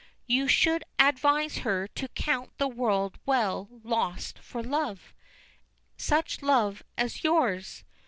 [0.25, 5.13] You should advise her to count the world well lost for love
[5.95, 7.83] such love as yours!